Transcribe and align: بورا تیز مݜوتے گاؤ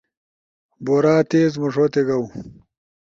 بورا 0.85 1.15
تیز 1.29 1.51
مݜوتے 1.61 2.01
گاؤ 2.07 2.25